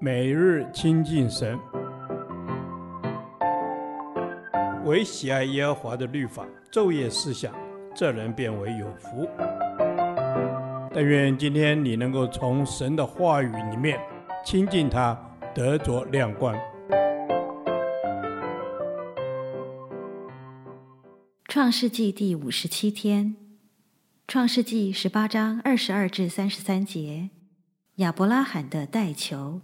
[0.00, 1.58] 每日亲近神，
[4.84, 7.54] 唯喜爱耶和华的律法，昼夜思想，
[7.94, 9.28] 这人便为有福。
[10.92, 13.98] 但愿今天你能够从神的话语里面
[14.44, 15.18] 亲近他，
[15.54, 16.56] 得着亮光。
[21.48, 23.36] 创世纪第五十七天，
[24.28, 27.30] 创世纪十八章二十二至三十三节，
[27.98, 29.60] 亚伯拉罕的代求。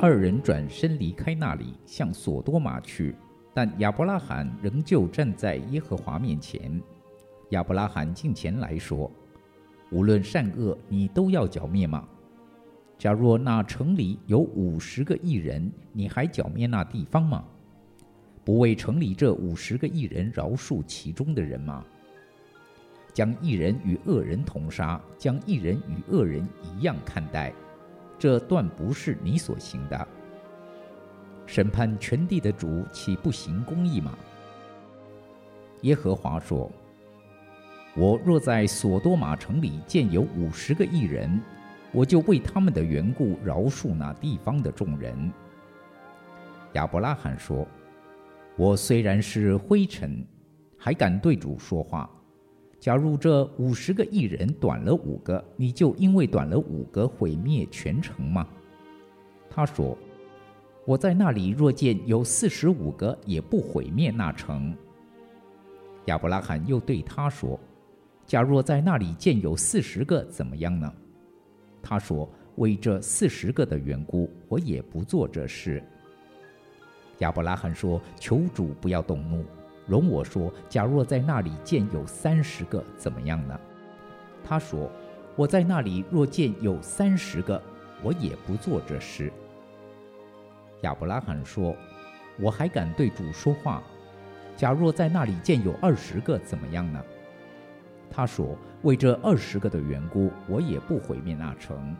[0.00, 3.14] 二人转身离开那里，向索多玛去，
[3.52, 6.82] 但亚伯拉罕仍旧站在耶和华面前。
[7.50, 9.12] 亚伯拉罕近前来说。
[9.90, 12.08] 无论善恶，你都要剿灭吗？
[13.02, 17.44] 假若那城里有五十个义人，你还剿灭那地方吗？
[18.44, 21.84] 不为城里这五十个义人饶恕其中的人吗？
[23.12, 27.52] 将义人与恶人同杀，将义人与恶人一样看待，
[28.20, 30.08] 这断不是你所行的。
[31.44, 34.16] 审判全地的主岂不行公义吗？
[35.80, 36.70] 耶和华说。
[37.96, 41.42] 我若在索多玛城里见有五十个义人，
[41.92, 45.30] 我就为他们的缘故饶恕那地方的众人。
[46.72, 47.66] 亚伯拉罕说
[48.56, 50.26] ：“我虽然是灰尘，
[50.78, 52.08] 还敢对主说话。
[52.80, 58.46] 假如这五十个义人短了五个，你就因为短了五个毁灭全城吗？”
[59.50, 59.96] 他说
[60.86, 64.74] ：“我在那里若见有四十五个，也不毁灭那城。”
[66.06, 67.60] 亚伯拉罕又对他说。
[68.24, 70.90] 假若在那里见有四十个，怎么样呢？
[71.82, 75.82] 他说：“为这四十个的缘故，我也不做这事。”
[77.18, 79.44] 亚伯拉罕说：“求主不要动怒，
[79.86, 83.58] 容我说，假若在那里见有三十个，怎么样呢？”
[84.44, 84.90] 他说
[85.36, 87.60] ：“我在那里若见有三十个，
[88.02, 89.32] 我也不做这事。”
[90.82, 91.76] 亚伯拉罕说
[92.40, 93.82] ：“我还敢对主说话，
[94.56, 97.02] 假若在那里见有二十个，怎么样呢？”
[98.12, 101.96] 他说：“为这二十个的缘故，我也不毁灭那城。”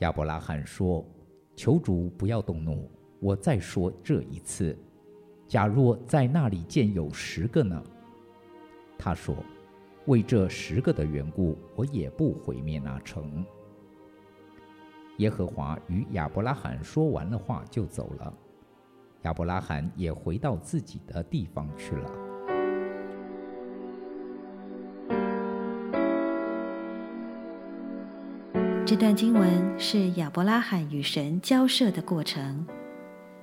[0.00, 1.02] 亚伯拉罕说
[1.56, 2.90] ：“求主不要动怒，
[3.20, 4.76] 我再说这一次。
[5.48, 7.82] 假若在那里见有十个呢？”
[8.98, 9.34] 他说
[10.06, 13.42] ：“为这十个的缘故，我也不毁灭那城。”
[15.18, 18.34] 耶和华与亚伯拉罕说完了话，就走了。
[19.22, 22.23] 亚伯拉罕也回到自己的地方去了。
[28.86, 32.66] 这段经文是亚伯拉罕与神交涉的过程，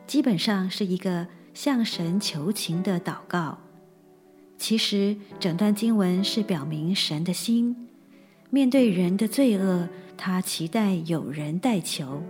[0.06, 3.57] 基本上是一个向神求情的祷告。
[4.59, 7.75] 其实，整段经文是表明神的心，
[8.52, 12.22] 面对人的罪恶，他期待有人代求。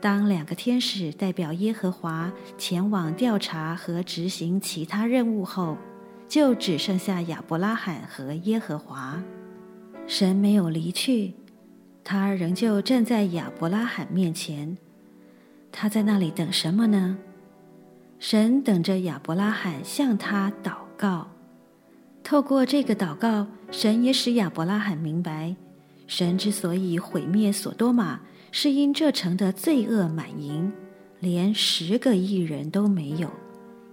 [0.00, 5.76] 当两个天使代表耶和华前往调查和执行其他任务后，
[6.28, 9.20] 就只剩下亚伯拉罕和耶和华。
[10.06, 11.34] 神没有离去。
[12.08, 14.78] 他仍旧站在亚伯拉罕面前，
[15.72, 17.18] 他在那里等什么呢？
[18.20, 21.26] 神等着亚伯拉罕向他祷告。
[22.22, 25.56] 透过这个祷告，神也使亚伯拉罕明白，
[26.06, 28.20] 神之所以毁灭所多玛，
[28.52, 30.72] 是因这城的罪恶满盈，
[31.18, 33.28] 连十个义人都没有，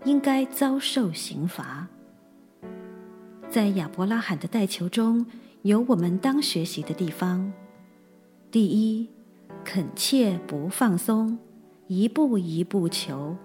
[0.05, 1.87] 应该遭受刑罚。
[3.49, 5.25] 在亚伯拉罕的代求中，
[5.63, 7.51] 有我们当学习的地方。
[8.53, 9.09] 第一，
[9.65, 11.39] 恳切不放松，
[11.87, 13.35] 一步一步求。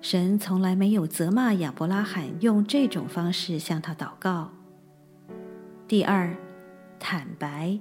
[0.00, 4.52] 神从来没有责骂亚伯拉罕用这种方式向他祷告。
[5.88, 6.32] 第二，
[7.00, 7.76] 坦白，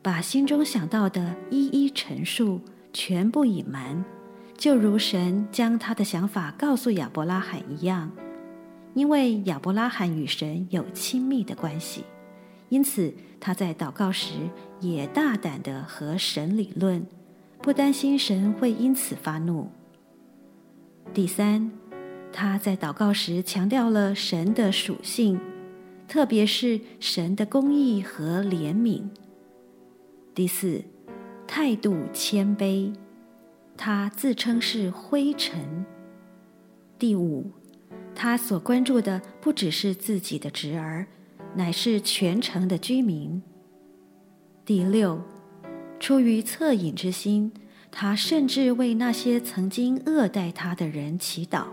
[0.00, 2.62] 把心中想到的一一陈述，
[2.94, 4.02] 全部隐瞒，
[4.56, 8.10] 就如神将他的想法告诉亚伯拉罕一样，
[8.94, 12.04] 因为亚伯拉罕与神有亲密的关系。
[12.68, 14.32] 因此，他在祷告时
[14.80, 17.06] 也大胆地和神理论，
[17.60, 19.70] 不担心神会因此发怒。
[21.12, 21.70] 第三，
[22.32, 25.38] 他在祷告时强调了神的属性，
[26.08, 29.02] 特别是神的公义和怜悯。
[30.34, 30.82] 第四，
[31.46, 32.92] 态度谦卑，
[33.76, 35.84] 他自称是灰尘。
[36.98, 37.52] 第五，
[38.14, 41.06] 他所关注的不只是自己的侄儿。
[41.54, 43.42] 乃是全城的居民。
[44.64, 45.20] 第六，
[46.00, 47.52] 出于恻隐之心，
[47.90, 51.66] 他甚至为那些曾经恶待他的人祈祷。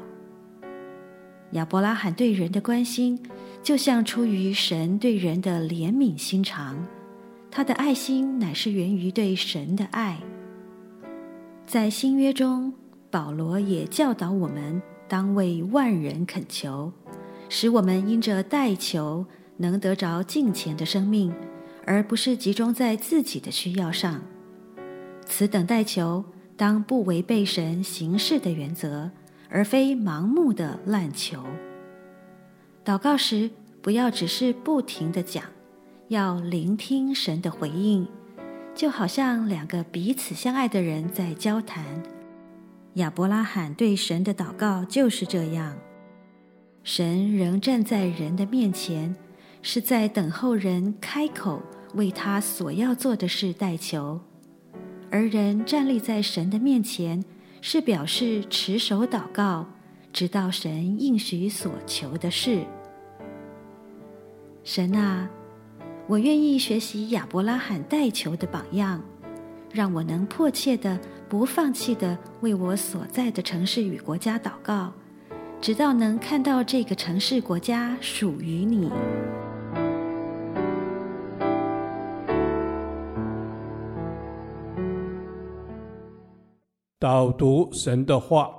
[1.52, 3.20] 亚伯拉罕对人的关心，
[3.64, 6.86] 就像出于神对人的怜悯心肠，
[7.50, 10.22] 他的爱心乃是源于对神的爱。
[11.66, 12.74] 在新约中，
[13.10, 16.94] 保罗也教导我们当为万人恳求，
[17.50, 19.26] 使我们因着代求
[19.62, 21.34] 能得着敬虔的生命，
[21.86, 24.22] 而不是集中在自己的需要上。
[25.26, 26.26] 此等待求，
[26.58, 29.10] 当不违背神行事的原则，
[29.50, 31.46] 而非盲目的滥求。
[32.84, 33.50] 祷告时，
[33.82, 35.44] 不要只是不停地讲，
[36.08, 38.08] 要聆听神的回应，
[38.76, 41.86] 就好像两个彼此相爱的人在交谈。
[42.96, 45.78] 亚伯拉罕对神的祷告就是这样。
[46.84, 49.16] 神仍站在人的面前，
[49.62, 51.62] 是在等候人开口
[51.96, 54.20] 为他所要做的事代求，
[55.10, 57.24] 而人站立在神的面前，
[57.62, 59.66] 是表示持守祷告，
[60.12, 62.66] 直到神应许所求的事。
[64.64, 65.30] 神啊，
[66.08, 69.02] 我愿意学习亚伯拉罕代求的榜样，
[69.72, 71.00] 让我能迫切的。
[71.30, 74.92] 不放弃地为我所在的城市与国家祷告，
[75.62, 78.92] 直到能看到这个城市国家属于你。
[87.02, 88.52] 导读神的话，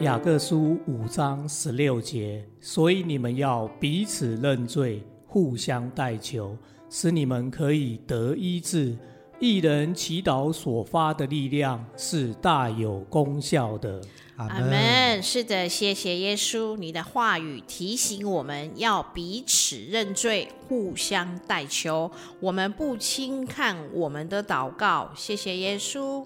[0.00, 6.56] 雅各书五章十六节，所以你们要彼此认罪，互相代求。
[6.88, 8.96] 使你们可以得医治。
[9.40, 14.00] 一人祈祷所发的力量是大有功效的。
[14.36, 15.22] 阿门。
[15.22, 22.10] 是的，谢谢耶稣，你的话语提醒我们要彼此认罪，互相代求。
[22.40, 25.08] 我们不轻看我们的祷告。
[25.14, 26.24] 谢谢耶稣。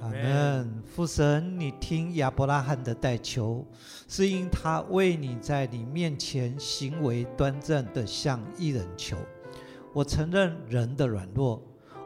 [0.00, 0.82] 阿门。
[0.86, 3.66] 父神，你听亚伯拉罕的代求，
[4.06, 9.16] 是因他为你在你面前行为端正的向一人求。
[9.92, 11.60] 我承认人的软弱，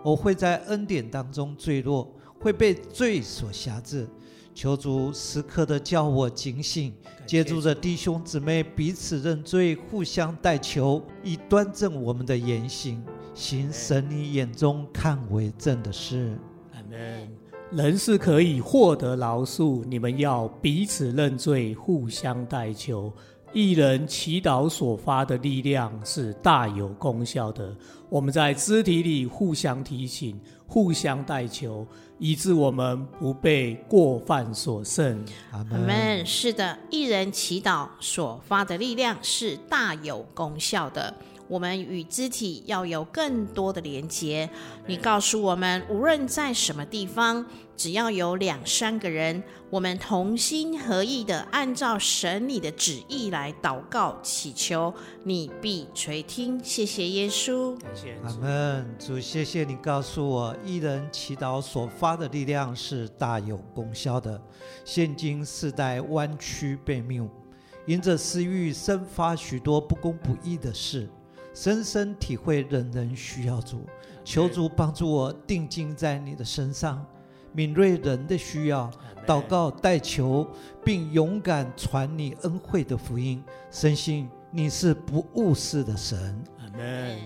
[0.06, 2.08] 我会在恩典当中坠落，
[2.38, 4.06] 会被罪所辖制。
[4.54, 6.94] 求主时刻的叫我警醒，
[7.26, 13.02] 借助着弟兄姊妹彼此认罪，互相代求，以端正我们的言行，
[13.34, 16.38] 行神你眼中看为正的事。
[16.72, 17.28] 阿门。
[17.72, 23.12] 人是可以获得饶恕，你们要彼此认罪，互相代求。
[23.52, 27.74] 一人祈祷所发的力量是大有功效的。
[28.08, 31.86] 我们在肢体里互相提醒、互相代求，
[32.18, 35.24] 以致我们不被过犯所胜。
[35.52, 36.24] 阿门。
[36.26, 41.14] 是的，一人祈祷所发的力量是大有功效的。
[41.48, 44.48] 我们与肢体要有更多的连结。
[44.86, 47.46] 你告诉我们，无论在什么地方，
[47.76, 54.92] 只要有两三个人，我们同心合意的按照神你的旨意来祷告祈求，
[55.24, 56.62] 你必垂听。
[56.62, 57.76] 谢谢耶稣。
[58.24, 58.96] 阿门。
[58.98, 64.40] 主，谢谢你告诉我，一人祈祷所发的力量是大有功效的。
[64.84, 67.28] 现今世代弯曲悖谬，
[67.86, 71.08] 因着私欲生发许多不公不义的事。
[71.56, 73.86] 深深体会人人需要主，
[74.22, 77.02] 求主帮助我定睛在你的身上，
[77.50, 78.90] 敏锐人的需要，
[79.26, 80.46] 祷告代求，
[80.84, 83.42] 并勇敢传你恩惠的福音。
[83.70, 86.44] 深信你是不误事的神。
[86.58, 87.18] 阿门。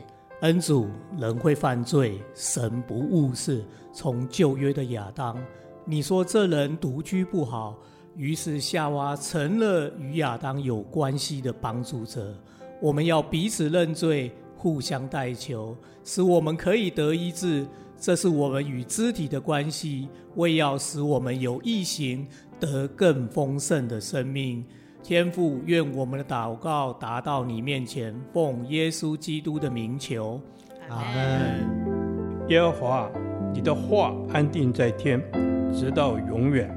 [0.43, 0.87] 恩主，
[1.19, 3.65] 人会犯罪，神不误事。
[3.93, 5.37] 从旧约的亚当，
[5.85, 7.77] 你说这人独居不好，
[8.15, 12.33] 于是夏娃成了与亚当有关系的帮助者。
[12.81, 17.67] 我们要彼此认罪，互相代求，使我们可以得医治。
[17.97, 22.27] 这是我们与肢体的关系，为要使我们有异行，
[22.59, 24.65] 得更丰盛的生命。
[25.03, 30.41] 天父，愿我们的祷告达到你面前，奉耶稣基督的名求，
[30.89, 32.47] 阿门。
[32.49, 33.11] 耶和华，
[33.53, 35.23] 你的话安定在天，
[35.71, 36.75] 直到永远。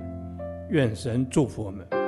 [0.69, 2.02] 愿神祝福我们。